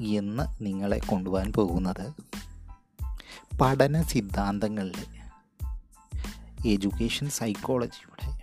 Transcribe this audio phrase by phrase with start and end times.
[0.00, 2.12] എന്ന് നിങ്ങളെ കൊണ്ടുപോകാൻ പോകുന്നത്?
[3.60, 5.20] പഠന സിദ്ധാന്തങ്ങളിലെ
[6.68, 8.40] എഡ്യൂക്കേഷൻ സൈക്കോളജിയുടെ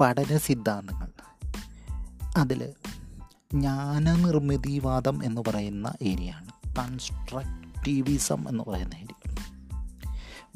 [0.00, 1.08] പഠന സിദ്ധാന്തങ്ങൾ.
[2.36, 2.72] അതിൽ
[3.52, 6.76] ജ്ഞാനനിർമ്മിതിവാദം എന്ന് പറയുന്ന ഏരിയയാണ്.
[6.78, 9.34] കൺസ്ട്രക്റ്റീവിസം എന്ന് പറയുന്ന ഏരിയ.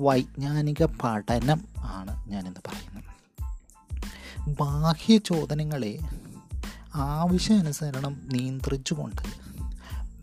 [0.00, 3.12] വൈജ്ഞാനിക പഠനം ആണ് ഞാനിന്ന് പറയുന്നത്.
[4.60, 5.98] ബാഹ്യ ചോദനങ്ങളെ
[6.94, 9.41] ആവശ്യാനുസരണം നിയന്ത്രിച്ചുകൊണ്ട്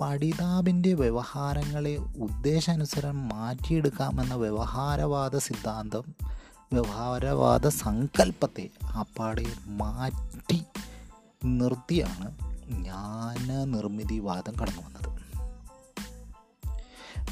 [0.02, 6.04] പഠിതാവിന്റെ വ്യവഹാരങ്ങളെ ഉദ്ദേശാനുസരണം മാറ്റിയെടുക്കാമെന്ന വ്യവഹാരവാദ സിദ്ധാന്തം
[6.74, 10.64] വ്യവഹാരവാദ സങ്കല്പത്തെ അപ്പാടെ മാറ്റി
[11.46, 12.38] നിർത്തിയാണ്
[12.72, 15.20] ജ്ഞാനനിർമ്മിതിവാദം കടന്നു വന്നത്.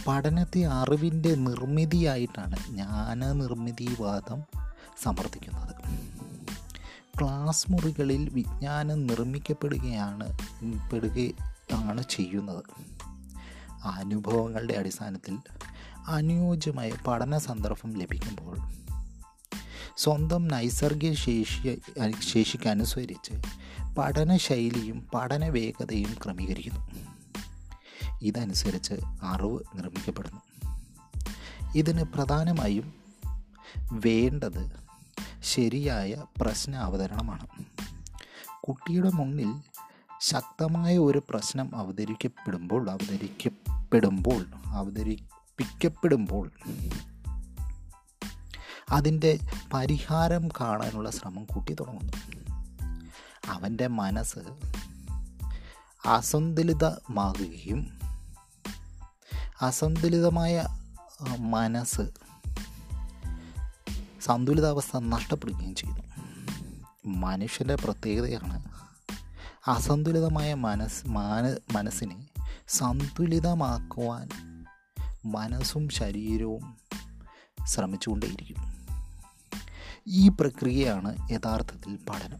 [0.07, 4.43] പഠനത്തെ അറിവിന്റെ നിർമ്മിതിയായിട്ടാണ് ജ്ഞാനനിർമ്മിതിവാദം
[5.03, 5.75] സമർത്ഥിക്കുന്നത്.
[7.19, 10.37] ക്ലാസ് മുറികളിൽ വിജ്ഞാനം നിർമ്മിക്കപ്പെടുകയാണ്
[11.71, 12.63] പെടുകയാണ് ചെയ്യുന്നത്.
[13.83, 15.39] അനുഭവങ്ങളുടെ അടിസ്ഥാനത്തിൽ
[16.07, 18.57] അനുയോജ്യമായ പഠന സന്ദർഭം ലഭിക്കുമ്പോൾ
[19.97, 21.81] സ്വന്തം നൈസർഗിക ശേഷി
[22.19, 23.41] ശേഷിക്കനുസരിച്ച്
[23.97, 26.89] പഠനശൈലിയും പഠന വേഗതയും ക്രമീകരിക്കുന്നു.
[28.21, 28.93] ഇതനുസരിച്ച്
[29.23, 30.41] അറിവ് നിർമ്മിക്കപ്പെടുന്നു.
[31.75, 32.93] ഇതിന് പ്രധാനമായും
[33.77, 34.71] വേണ്ടത്
[35.43, 37.47] ശരിയായ പ്രശ്ന അവതരണമാണ്
[38.67, 39.53] കുട്ടിയുടെ മുന്നിൽ
[40.21, 46.51] ശക്തമായ ഒരു പ്രശ്നം അവതരിക്കപ്പെടുമ്പോൾ അവതരിക്കപ്പെടുമ്പോൾ അവതരിപ്പിക്കപ്പെടുമ്പോൾ
[48.89, 49.39] അതിന്റെ
[49.73, 52.13] പരിഹാരം കാണാനുള്ള ശ്രമം കൂട്ടി തുടങ്ങുന്നു.
[53.47, 54.39] അവന്റെ മനസ്സ്
[56.07, 57.99] അസന്തുലിതമാകുകയും
[59.61, 60.63] അസന്തുലിതമായ
[61.37, 62.01] മനസ്സ്
[64.21, 66.03] സന്തുലിതാവസ്ഥ നഷ്ടപ്പെടുകയും ചെയ്യുന്നു.
[67.05, 68.86] മനുഷ്യന്റെ പ്രത്യേകതയാണ്
[69.67, 72.27] അസന്തുലിതമായ മനസ് മാന മനസ്സിനെ
[72.67, 74.29] സന്തുലിതമാക്കുവാൻ
[75.25, 76.77] മനസ്സും ശരീരവും
[77.65, 78.55] ശ്രമിച്ചുകൊണ്ടേയിരിക്കും
[80.07, 82.39] ഈ പ്രക്രിയയാണ് യഥാർത്ഥത്തിൽ പഠനം.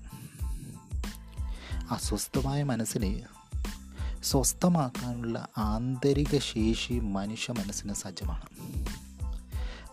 [1.91, 3.21] അസ്വസ്ഥമായ മനസ്സിനെ
[4.23, 8.45] സ്വസ്ഥമാക്കാനുള്ള ആന്തരിക ശേഷി മനുഷ്യ മനസ്സിന് സജ്ജമാണ്.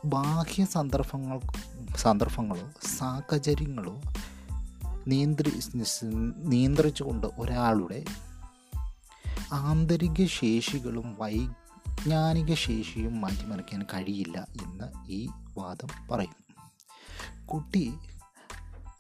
[0.04, 1.40] ബാഹ്യ സന്ദർഭങ്ങൾ
[1.96, 4.02] സന്ദർഭങ്ങളോ സാഹചര്യങ്ങളോ
[5.08, 5.52] നിയന്ത്രി
[6.36, 8.04] നിയന്ത്രിച്ചുകൊണ്ട് ഒരാളുടെ
[9.52, 15.28] ആന്തരിക ശേഷികളും വൈജ്ഞാനിക ശേഷിയും മാറ്റിമറിക്കാൻ കഴിയില്ല എന്ന് ഈ
[15.58, 16.44] വാദം പറയും
[17.46, 17.94] കുട്ടി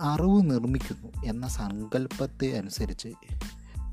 [0.00, 3.08] അറിവ് നിർമ്മിക്കുന്നു എന്ന സങ്കല്പത്തെ അനുസരിച്ച്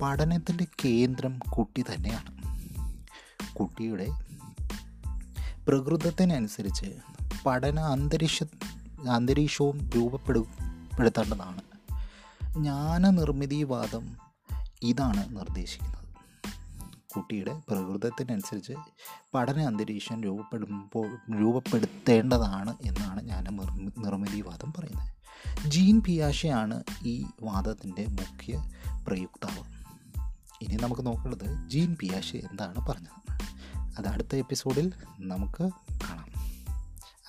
[0.02, 2.42] പഠനത്തിന്റെ കേന്ദ്രം കുട്ടി തന്നെയാണ്.
[3.56, 4.08] കുട്ടിയുടെ
[5.68, 6.96] പ്രകൃതത്തിനനുസരിച്ച്
[7.46, 8.44] പഠന അന്തരീക്ഷ
[9.10, 11.71] അന്തരീക്ഷവും രൂപപ്പെടുപ്പെടുത്തേണ്ടതാണ്
[12.54, 14.18] ജ്ഞാനനിർമ്മിതിവാദം
[14.84, 16.02] ഇതാണ് നിർദ്ദേശിക്കുന്നത്.
[17.16, 18.74] കുട്ടിയുടെ പ്രകൃതത്തിനനുസരിച്ച്
[19.34, 23.44] പഠന അന്തരീക്ഷം രൂപപ്പെടുമ്പോൾ രൂപപ്പെടുത്തേണ്ടതാണ് എന്നാണ് ഞാൻ
[23.98, 25.14] നിർമ്മിതിവാദം പറയുന്നത്.
[25.70, 28.72] ജീൻ പിയാഷയാണ് ഈ വാദത്തിന്റെ മുഖ്യ
[29.08, 29.64] പ്രയുക്താവ്.
[30.62, 33.42] ഇനി നമുക്ക് നോക്കേണ്ടത് ജീൻ പിയാഷെ എന്താണ് പറഞ്ഞത്.
[33.98, 35.70] അത് അടുത്ത എപ്പിസോഡിൽ നമുക്ക്
[36.04, 36.28] കാണാം.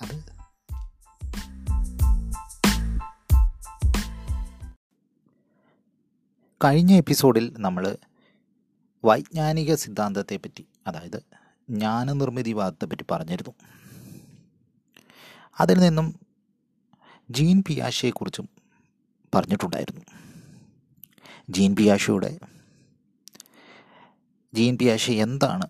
[0.01, 0.42] അത്
[6.63, 7.97] കഴിഞ്ഞ എപ്പിസോഡിൽ നമ്മൾ
[9.05, 11.23] വൈജ്ഞാനിക സിദ്ധാന്തത്തെ പറ്റി അതായത്
[11.69, 13.53] ജ്ഞാനനിർമ്മിതിവാദത്തെപ്പറ്റി പറഞ്ഞിരുന്നു.
[15.59, 16.19] അതിൽ നിന്നും
[17.29, 18.49] ജീൻ പിയാഷയെക്കുറിച്ചും
[19.35, 20.01] പറഞ്ഞിട്ടുണ്ടായിരുന്നു.
[21.49, 22.39] ജീൻ പിയാഷയുടെ
[24.53, 25.67] ജീൻ പിയാഷ എന്താണ്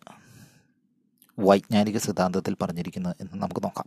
[1.40, 3.86] വൈജ്ഞാനിക സിദ്ധാന്തത്തിൽ പറഞ്ഞിരിക്കുന്നത് എന്ന് നമുക്ക് നോക്കാം.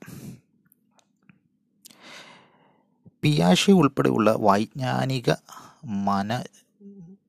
[3.22, 5.34] പിയാഷ ഉൾപ്പെടെയുള്ള വൈജ്ഞാനിക
[5.84, 6.44] മന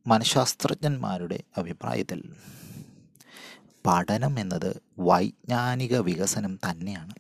[0.08, 2.34] മനഃശാസ്ത്രജ്ഞന്മാരുടെ അഭിപ്രായത്തിൽ
[3.86, 7.14] പഠനം എന്നത് വൈജ്ഞാനിക വികസനം തന്നെയാണ്.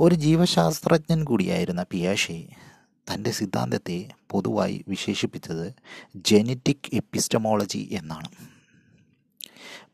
[0.00, 2.48] ഒരു ജീവശാസ്ത്രജ്ഞൻ കൂടിയായിരുന്ന പിയാഷെ
[3.12, 5.72] തന്റെ സിദ്ധാന്തത്തെ പൊതുവായി വിശേഷിപ്പിച്ചത്
[6.16, 8.28] ജെനറ്റിക് എപ്പിസ്റ്റമോളജി എന്നാണ്.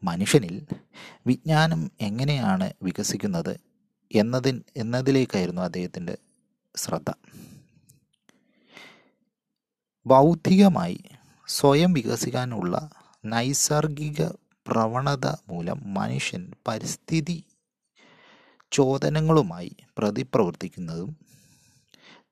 [0.02, 0.66] മനുഷ്യനിൽ
[1.26, 3.60] വിജ്ഞാനം എങ്ങനെയാണ് വികസിക്കുന്നത്
[4.14, 6.19] എന്നതിൻ എന്നതിലേക്കായിരുന്നു അദ്ദേഹത്തിന്റെ
[6.76, 7.12] ശ്രദ്ധ.
[10.06, 11.00] ബൗദ്ധികമായി
[11.49, 12.76] സ്വയം വികസിക്കാനുള്ള
[13.25, 14.20] നൈസർഗിക
[14.66, 17.38] പ്രവണത മൂലം മനുഷ്യൻ പരിസ്ഥിതി
[18.72, 21.10] ചോദനങ്ങളുമായി പ്രതിപ്രവർത്തിക്കുന്നതും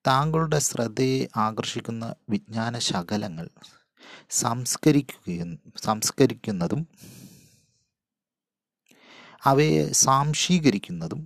[0.05, 3.49] താങ്കളുടെ ശ്രദ്ധയെ ആകർഷിക്കുന്ന വിജ്ഞാന ശകലങ്ങൾ
[4.34, 5.50] സംസ്കരിക്കുകയും
[5.82, 6.82] സംസ്കരിക്കുന്നതും
[9.46, 11.20] അവയെ സാംശീകരിക്കുന്നതും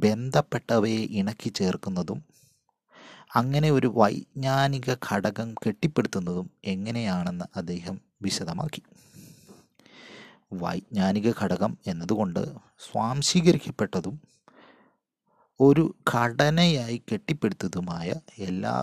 [0.00, 2.18] ബന്ധപ്പെട്ടവയെ ഇണക്കി ചേർക്കുന്നതും
[3.36, 8.82] അങ്ങനെ ഒരു വൈജ്ഞാനിക ഘടകം കെട്ടിപ്പടുത്തുന്നതും എങ്ങനെയാണെന്ന് അദ്ദേഹം വിശദമാക്കി.
[10.52, 12.40] വൈജ്ഞാനിക ഘടകം എന്നതുകൊണ്ട്
[12.78, 14.16] സ്വാംശീകരിക്കപ്പെട്ടതും
[15.60, 18.74] ഒരു ഘടനയായി കെട്ടിപ്പടുത്തതുമായ എല്ലാ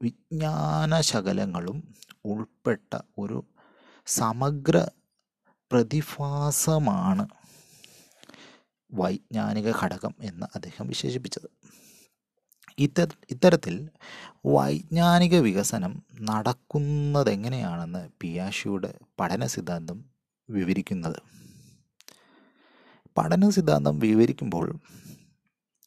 [0.00, 1.78] വിജ്ഞാന ശകലങ്ങളും
[2.24, 3.44] ഉൾപ്പെട്ട ഒരു
[4.06, 4.76] സമഗ്ര
[5.70, 7.24] പ്രതിഭാസമാണ്
[8.92, 11.48] വൈജ്ഞാനിക ഘടകം എന്ന് അദ്ദേഹം വിശേഷിപ്പിച്ചത്.
[12.78, 13.90] ഇത്ത ഇത്തരത്തിൽ
[14.46, 20.04] വൈജ്ഞാനിക വികസനം നടക്കുന്നതെങ്ങനെയാണെന്ന് പിയാഷിയുടെ പഠന സിദ്ധാന്തം
[20.50, 21.16] വിവരിക്കുന്നത്.
[23.18, 24.78] പഠന സിദ്ധാന്തം വിവരിക്കുമ്പോൾ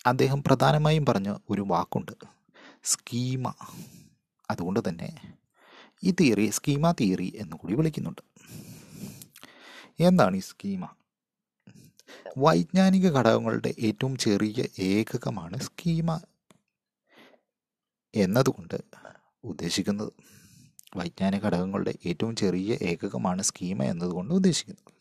[0.06, 2.12] അദ്ദേഹം പ്രധാനമായും പറഞ്ഞ ഒരു വാക്കുണ്ട്.
[2.84, 3.54] സ്കീമ.
[4.52, 5.36] അതുകൊണ്ട് തന്നെ
[6.04, 8.22] ഈ തിയറി സ്കീമ തിയറി എന്ന് കൂടി വിളിക്കുന്നുണ്ട്.
[10.00, 10.88] എന്താണ് ഈ സ്കീമ?
[12.38, 16.20] വൈജ്ഞാനിക ഘടകങ്ങളുടെ ഏറ്റവും ചെറിയ ഏകകമാണ് സ്കീമ
[18.18, 18.78] എന്നതുകൊണ്ട്
[19.44, 20.12] ഉദ്ദേശിക്കുന്നത്
[20.98, 24.94] വൈജ്ഞാനിക ഘടകങ്ങളുടെ ഏറ്റവും ചെറിയ ഏകകമാണ് സ്കീമ എന്നതുകൊണ്ട് ഉദ്ദേശിക്കുന്നത്.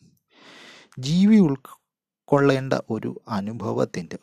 [0.99, 4.17] ജീവി ഉൾക്കൊള്ളേണ്ട ഒരു അനുഭവത്തിന്റെ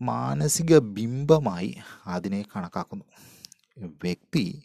[0.00, 1.76] മാനസിക ബിംബമായി
[2.06, 3.04] അതിനെ കണക്കാക്കുന്നു.
[4.04, 4.62] വ്യക്തി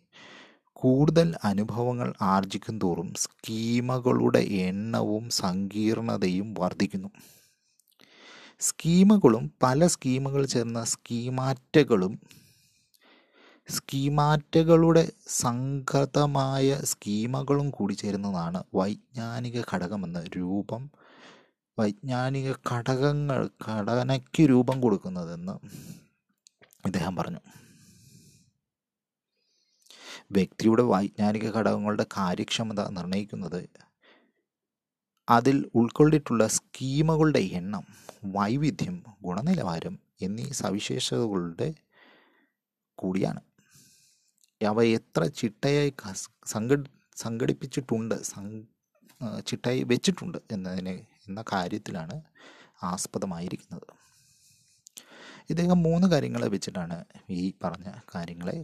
[0.74, 7.10] കൂടുതൽ അനുഭവങ്ങൾ ആർജിക്കും തോറും സ്കീമകളുടെ എണ്ണവും സങ്കീർണതയും വർദ്ധിക്കുന്നു.
[8.60, 12.14] സ്കീമകളും പല സ്കീമുകൾ ചേർന്ന സ്കീമാറ്റകളും
[13.76, 20.84] സ്കീമാറ്റകളുടെ സംഘതമായ സ്കീമകളും കൂടി ചേരുന്നതാണ് വൈജ്ഞാനിക ഘടകമെന്ന് രൂപം.
[21.80, 25.56] വൈജ്ഞാനിക ഘടകങ്ങൾ ഘടനയ്ക്ക് രൂപം കൊടുക്കുന്നതെന്ന്
[26.88, 27.42] ഇദ്ദേഹം പറഞ്ഞു.
[30.32, 33.62] വ്യക്തിയുടെ വൈജ്ഞാനിക ഘടകങ്ങളുടെ കാര്യക്ഷമത നിർണയിക്കുന്നത്
[35.30, 37.86] അതിൽ ഉൾക്കൊള്ളിട്ടുള്ള സ്കീമുകളുടെ എണ്ണം
[38.26, 41.74] വൈവിധ്യം ഗുണനിലവാരം എന്നീ സവിശേഷതകളുടെ
[42.96, 43.47] കൂടിയാണ്.
[44.62, 45.92] അവ എത്ര ചിട്ടയായി
[46.54, 46.72] സംഘ
[47.24, 48.16] സംഘടിപ്പിച്ചിട്ടുണ്ട്
[49.50, 50.96] ചിട്ടയായി വെച്ചിട്ടുണ്ട് എന്നതിനെ
[51.28, 52.16] എന്ന കാര്യത്തിലാണ്
[52.92, 53.88] ആസ്പദമായിരിക്കുന്നത്.
[55.52, 56.98] ഇദ്ദേഹം മൂന്ന് കാര്യങ്ങളെ വെച്ചിട്ടാണ്
[57.40, 58.56] ഈ പറഞ്ഞ കാര്യങ്ങളെ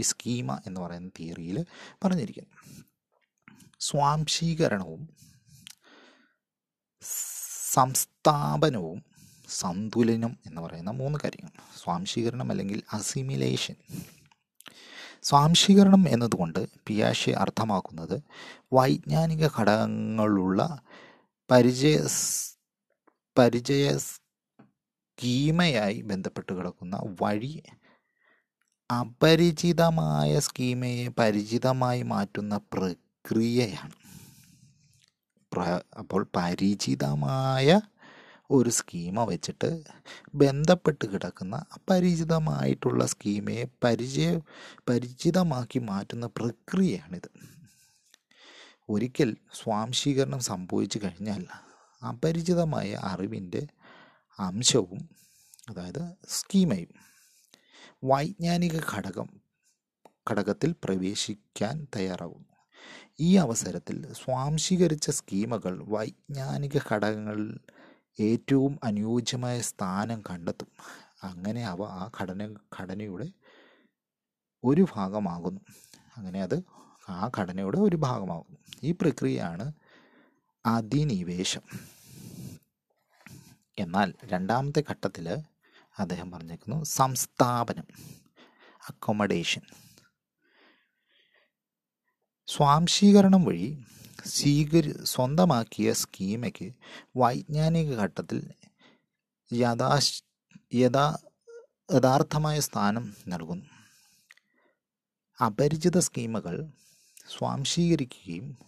[0.00, 1.58] ഈ സ്കീമ എന്ന് പറയുന്ന തിയറിയിൽ
[2.04, 2.62] പറഞ്ഞിരിക്കുന്നത്.
[3.88, 5.02] സ്വാംശീകരണവും
[7.74, 9.00] സംസ്ഥാപനവും
[9.60, 11.52] സന്തുലനം എന്ന് പറയുന്ന മൂന്ന് കാര്യങ്ങൾ.
[11.82, 13.76] സ്വാംശീകരണം അല്ലെങ്കിൽ അസിമിലേഷൻ
[15.22, 18.22] സ്വാംശീകരണം എന്നതുകൊണ്ട് പിയാഷെ അർത്ഥമാക്കുന്നത്
[18.72, 20.80] വൈജ്ഞാനിക ഘടകങ്ങളുള്ള
[21.50, 22.06] പരിചയ
[23.38, 27.62] പരിചയ സ്കീമയായി ബന്ധപ്പെട്ട് കിടക്കുന്ന വഴി
[28.90, 33.92] അപരിചിതമായ സ്കീമയെ പരിചിതമായി മാറ്റുന്ന പ്രക്രിയയാണ്.
[35.98, 37.80] അപ്പോൾ പരിചിതമായ
[38.50, 39.82] ഒരു സ്കീമ വെച്ചിട്ട്
[40.34, 44.40] ബന്ധപ്പെട്ട് കിടക്കുന്ന അപരിചിതമായിട്ടുള്ള സ്കീമയെ പരിചയ
[44.88, 47.30] പരിചിതമാക്കി മാറ്റുന്ന പ്രക്രിയയാണിത്.
[48.88, 51.46] ഒരിക്കൽ സ്വാംശീകരണം സംഭവിച്ചു കഴിഞ്ഞാൽ
[52.08, 53.66] അപരിചിതമായ അറിവിന്റെ
[54.38, 55.08] അംശവും
[55.68, 56.92] അതായത് സ്കീമയും
[58.04, 59.28] വൈജ്ഞാനിക ഘടകം
[60.30, 62.46] ഘടകത്തിൽ പ്രവേശിക്കാൻ തയ്യാറാകുന്നു.
[63.20, 67.58] ഈ അവസരത്തിൽ സ്വാംശീകരിച്ച സ്കീമകൾ വൈജ്ഞാനിക ഘടകങ്ങളിൽ
[68.20, 70.70] ഏറ്റവും അനുയോജ്യമായ സ്ഥാനം കണ്ടെത്തും.
[71.24, 73.28] അങ്ങനെ അവ ആ ഘടന ഘടനയുടെ
[74.64, 75.60] ഒരു ഭാഗമാകുന്നു.
[76.16, 76.62] അങ്ങനെ അത്
[77.08, 78.58] ആ ഘടനയുടെ ഒരു ഭാഗമാകുന്നു.
[78.82, 79.72] ഈ പ്രക്രിയയാണ്
[80.66, 81.60] അധിനിവേശം.
[83.78, 85.26] എന്നാൽ രണ്ടാമത്തെ ഘട്ടത്തിൽ
[85.98, 87.86] അദ്ദേഹം പറഞ്ഞേക്കുന്നു സംസ്ഥാപനം
[88.88, 89.60] അക്കോമഡേഷൻ
[92.46, 93.84] സ്വാംശീകരണം വഴി
[94.24, 96.72] സ്വീകരി സ്വന്തമാക്കിയ സ്കീമയ്ക്ക്
[97.16, 98.50] വൈജ്ഞാനിക ഘട്ടത്തിൽ
[99.52, 100.00] യഥാ
[100.74, 101.16] യഥാ
[101.94, 103.66] യഥാർത്ഥമായ സ്ഥാനം നൽകുന്നു.
[105.46, 106.66] അപരിചിത സ്കീമുകൾ
[107.28, 108.58] സ്വാംശീകരിക്കുകയും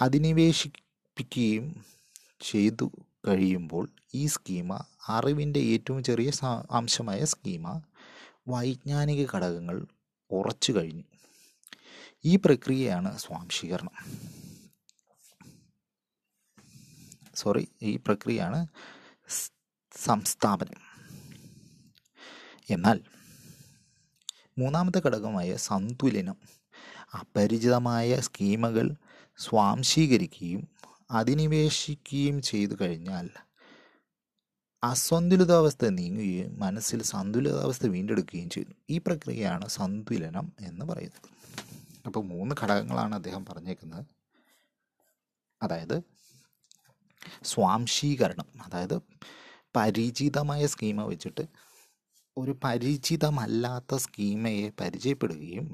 [0.00, 1.84] അധിനിവേശിപ്പിക്കുകയും
[2.40, 2.90] ചെയ്തു
[3.28, 6.30] കഴിയുമ്പോൾ ഈ സ്കീമ അറിവിന്റെ ഏറ്റവും ചെറിയ
[6.70, 7.82] അംശമായ സ്കീമ
[8.48, 9.86] വൈജ്ഞാനിക ഘടകങ്ങൾ
[10.30, 11.11] ഉറച്ചു കഴിഞ്ഞു.
[12.24, 13.94] ഈ പ്രക്രിയയാണ് സ്വാംശീകരണം.
[17.34, 18.66] സോറി ഈ പ്രക്രിയയാണ്
[19.96, 20.80] സംസ്ഥാപനം.
[22.70, 23.00] എന്നാൽ
[24.58, 26.38] മൂന്നാമത്തെ ഘടകമായ സന്തുലനം
[27.14, 28.86] അപരിചിതമായ സ്കീമുകൾ
[29.38, 30.68] സ്വാംശീകരിക്കുകയും
[31.10, 33.28] അധിനിവേശിക്കുകയും ചെയ്തു കഴിഞ്ഞാൽ
[34.82, 41.28] അസന്തുലിതാവസ്ഥ നീങ്ങുകയും മനസ്സിൽ സന്തുലിതാവസ്ഥ വീണ്ടെടുക്കുകയും ചെയ്യുന്നു ഈ പ്രക്രിയയാണ് സന്തുലനം എന്ന് പറയുന്നത്.
[42.06, 44.04] അപ്പോൾ മൂന്ന് ഘടകങ്ങളാണ് അദ്ദേഹം പറഞ്ഞേക്കുന്നത്.
[45.60, 45.96] അതായത്
[47.50, 48.96] സ്വാംശീകരണം അതായത്
[49.76, 51.44] പരിചിതമായ സ്കീമ വെച്ചിട്ട്
[52.36, 55.66] ഒരു പരിചിതമല്ലാത്ത സ്കീമയെ പരിചയപ്പെടുകയും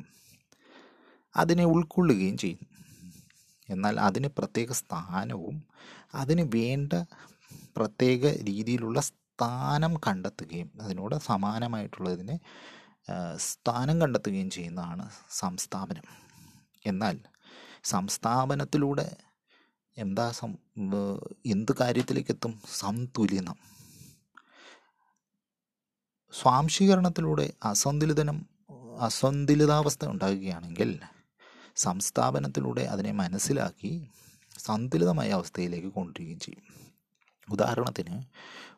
[1.35, 2.68] അതിനെ ഉൾക്കൊള്ളുകയും ചെയ്യുന്നു.
[3.68, 5.56] എന്നാൽ അതിന് പ്രത്യേക സ്ഥാനവും
[6.14, 6.92] അതിന് വേണ്ട
[7.76, 12.37] പ്രത്യേക രീതിയിലുള്ള സ്ഥാനം കണ്ടെത്തുകയും അതിനോട് സമാനമായിട്ടുള്ളതിനെ
[13.37, 16.03] സ്ഥാനം കണ്ടെത്തുകയും ചെയ്യുന്നതാണ് സംസ്ഥാപനം.
[16.87, 17.19] എന്നാൽ
[17.85, 19.17] സംസ്ഥാപനത്തിലൂടെ
[19.99, 20.57] എന്താ സം
[21.47, 22.61] എന്ത് കാര്യത്തിലേക്കെത്തും?
[22.79, 23.59] സന്തുലിതം.
[26.33, 28.47] സ്വാംശീകരണത്തിലൂടെ അസന്തുലിതനം
[29.00, 31.00] അസന്തുലിതാവസ്ഥ ഉണ്ടാകുകയാണെങ്കിൽ
[31.77, 34.11] സംസ്ഥാപനത്തിലൂടെ അതിനെ മനസ്സിലാക്കി
[34.59, 36.65] സന്തുലിതമായ അവസ്ഥയിലേക്ക് കൊണ്ടുവരികയും ചെയ്യും.
[37.49, 38.23] ഉദാഹരണത്തിന്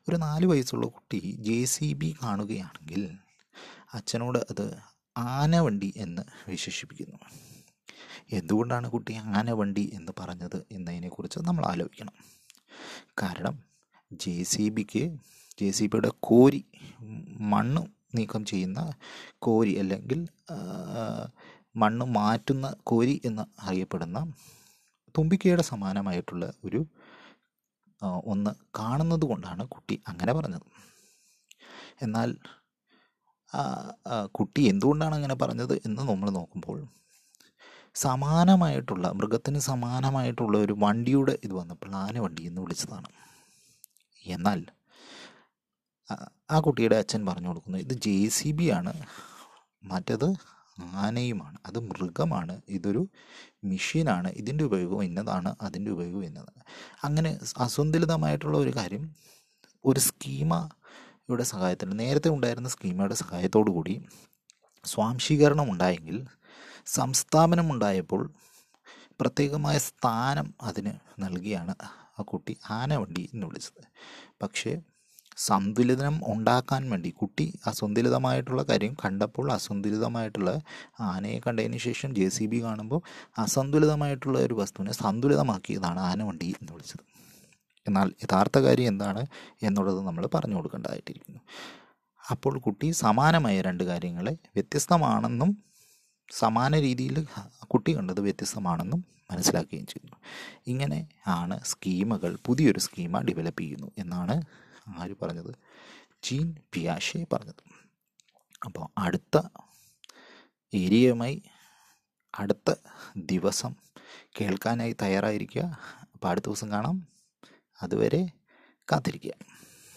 [0.08, 3.02] ഒരു നാല് വയസ്സുള്ള കുട്ടി ജെ സി ബി കാണുകയാണെങ്കിൽ
[3.94, 4.66] അച്ഛനോട് അത്
[5.16, 7.18] ആനവണ്ടി എന്ന് വിശേഷിപ്പിക്കുന്നു.
[8.38, 12.14] എന്തുകൊണ്ടാണ് കുട്ടി ആനവണ്ടി എന്ന് പറഞ്ഞത് എന്നതിനെക്കുറിച്ച് നമ്മൾ ആലോചിക്കണം.
[13.22, 13.56] കാരണം
[14.22, 15.02] ജെ സി ബിക്ക്
[15.58, 16.60] ജെ സി ബിയുടെ കോരി
[17.52, 17.82] മണ്ണ്
[18.16, 18.80] നീക്കം ചെയ്യുന്ന
[19.46, 20.20] കോരി അല്ലെങ്കിൽ
[21.82, 24.18] മണ്ണ് മാറ്റുന്ന കോരി എന്ന് അറിയപ്പെടുന്ന
[25.14, 26.80] തുമ്പിക്കയുടെ സമാനമായിട്ടുള്ള ഒരു
[28.32, 30.66] ഒന്ന് കാണുന്നത് കൊണ്ടാണ് കുട്ടി അങ്ങനെ പറഞ്ഞത്.
[32.02, 32.30] എന്നാൽ
[34.24, 36.88] കുട്ടി എന്തുകൊണ്ടാണ് അങ്ങനെ പറഞ്ഞത് എന്ന് നമ്മൾ നോക്കുമ്പോൾ
[37.94, 43.06] സമാനമായിട്ടുള്ള മൃഗത്തിന് സമാനമായിട്ടുള്ള ഒരു വണ്ടിയുടെ ഇത് വന്നപ്പോൾ ആന വണ്ടി എന്ന് വിളിച്ചതാണ്.
[44.26, 44.66] എന്നാൽ
[46.50, 49.02] ആ- കുട്ടിയുടെ അച്ഛൻ പറഞ്ഞു കൊടുക്കുന്നു ഇത് ജെ സി ബി ആണ്
[49.84, 50.34] മറ്റത്
[50.94, 53.08] ആനയുമാണ് അത് മൃഗമാണ് ഇതൊരു
[53.64, 56.62] മെഷീനാണ് ഇതിന്റെ ഉപയോഗം ഇന്നതാണ് അതിന്റെ ഉപയോഗം ഇന്നതാണ്.
[57.04, 59.14] അങ്ങനെ അസന്തുലിതമായിട്ടുള്ള ഒരു കാര്യം
[59.84, 60.00] ഒരു
[61.30, 63.92] സ്കീമയുടെ സഹായത്തിന് നേരത്തെ ഉണ്ടായിരുന്ന സ്കീമയുടെ സഹായത്തോടു കൂടി
[64.84, 66.16] സ്വാംശീകരണം ഉണ്ടായെങ്കിൽ
[66.94, 68.22] സംസ്ഥാപനം ഉണ്ടായപ്പോൾ
[69.20, 70.92] പ്രത്യേകമായ സ്ഥാനം അതിന്
[71.24, 71.74] നൽകിയാണ്
[72.18, 73.84] ആ കുട്ടി ആനവണ്ടി എന്ന് വിളിച്ചത്.
[74.42, 74.72] പക്ഷേ
[75.48, 80.50] സന്തുലിതം ഉണ്ടാക്കാൻ വേണ്ടി കുട്ടി അസന്തുലിതമായിട്ടുള്ള കാര്യം കണ്ടപ്പോൾ അസന്തുലിതമായിട്ടുള്ള
[81.10, 83.02] ആനയെ കണ്ടതിന് ശേഷം ജെ സി ബി കാണുമ്പോൾ
[83.44, 87.04] അസന്തുലിതമായിട്ടുള്ള ഒരു വസ്തുവിനെ സന്തുലിതമാക്കിയതാണ് ആനവണ്ടി എന്ന് വിളിച്ചത്.
[87.86, 89.26] എന്നാൽ യഥാർത്ഥ കാര്യം എന്താണ്
[89.62, 91.40] എന്നുള്ളത് നമ്മൾ പറഞ്ഞു കൊടുക്കേണ്ടതായിട്ടിരിക്കുന്നു.
[92.30, 95.64] അപ്പോൾ കുട്ടി സമാനമായ രണ്ട് കാര്യങ്ങളെ വ്യത്യസ്തമാണെന്നും
[96.30, 97.26] സമാന രീതിയിൽ
[97.64, 100.16] കുട്ടി കണ്ടത് വ്യത്യസ്തമാണെന്നും മനസ്സിലാക്കുകയും ചെയ്യുന്നു.
[100.66, 104.42] ഇങ്ങനെ ആണ് സ്കീമുകൾ പുതിയൊരു സ്കീമ ഡെവലപ്പ് ചെയ്യുന്നു എന്നാണ്
[104.98, 105.54] ആര് പറഞ്ഞത്?
[106.24, 107.62] ജീൻ പിയാഷെ പറഞ്ഞത്.
[108.64, 109.40] അപ്പോൾ അടുത്ത
[110.74, 111.42] ഏരിയയുമായി
[112.38, 112.74] അടുത്ത
[113.16, 113.74] ദിവസം
[114.40, 115.78] കേൾക്കാനായി തയ്യാറായിരിക്കുക.
[116.14, 117.19] അപ്പോൾ അടുത്ത ദിവസം കാണാം.
[117.82, 118.22] അതുവരെ
[118.88, 119.49] കാത്തിരിക്കുക.